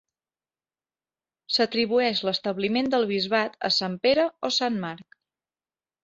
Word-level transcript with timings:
S'atribueix 1.57 2.21
l'establiment 2.29 2.89
del 2.95 3.05
bisbat 3.11 3.59
a 3.69 3.71
Sant 3.75 3.99
Pere 4.07 4.25
o 4.49 4.51
Sant 4.57 4.81
Marc. 4.87 5.19